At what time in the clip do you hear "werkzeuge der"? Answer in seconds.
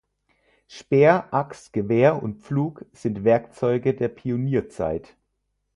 3.23-4.07